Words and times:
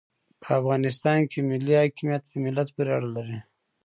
په 0.41 0.49
افغانستان 0.59 1.19
کې 1.31 1.39
ملي 1.49 1.73
حاکمیت 1.81 2.23
په 2.31 2.35
ملت 2.45 2.67
پوري 2.75 2.91
اړه 2.97 3.09
لري. 3.15 3.39